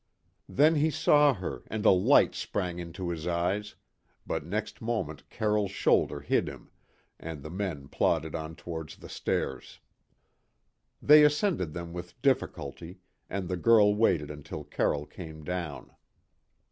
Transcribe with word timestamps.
Then 0.49 0.73
he 0.77 0.89
saw 0.89 1.35
her 1.35 1.61
and 1.67 1.85
a 1.85 1.91
light 1.91 2.33
sprang 2.33 2.79
into 2.79 3.11
his 3.11 3.27
eyes, 3.27 3.75
but 4.25 4.43
next 4.43 4.81
moment 4.81 5.29
Carroll's 5.29 5.69
shoulder 5.69 6.21
hid 6.21 6.49
him, 6.49 6.71
and 7.19 7.43
the 7.43 7.51
men 7.51 7.87
plodded 7.87 8.33
on 8.33 8.55
towards 8.55 8.95
the 8.95 9.09
stairs. 9.09 9.79
They 11.03 11.21
ascended 11.23 11.73
them 11.75 11.93
with 11.93 12.19
difficulty, 12.23 12.97
and 13.29 13.47
the 13.47 13.57
girl 13.57 13.93
waited 13.93 14.31
until 14.31 14.63
Carroll 14.63 15.05
came 15.05 15.43
down. 15.43 15.91